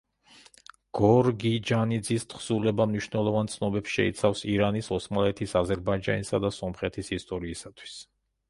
გორგიჯანიძის 0.99 2.25
თხზულება 2.31 2.87
მნიშვნელოვან 2.93 3.51
ცნობებს 3.57 3.93
შეიცავს 3.99 4.43
ირანის, 4.55 4.91
ოსმალეთის, 4.99 5.55
აზერბაიჯანისა 5.63 6.41
და 6.47 6.55
სომხეთის 6.61 7.17
ისტორიისათვის. 7.21 7.99